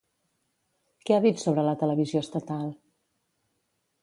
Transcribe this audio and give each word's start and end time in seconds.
Què 1.09 1.17
ha 1.17 1.23
dit 1.27 1.43
sobre 1.43 1.67
la 1.69 1.75
televisió 1.83 2.25
estatal? 2.27 2.65